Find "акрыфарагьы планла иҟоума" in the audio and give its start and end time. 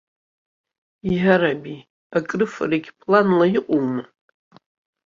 2.17-4.03